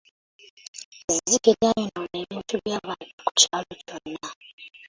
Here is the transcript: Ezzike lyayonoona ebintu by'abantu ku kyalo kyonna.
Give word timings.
Ezzike 1.13 1.49
lyayonoona 1.57 2.17
ebintu 2.23 2.53
by'abantu 2.65 3.11
ku 3.19 3.25
kyalo 3.39 3.73
kyonna. 3.85 4.29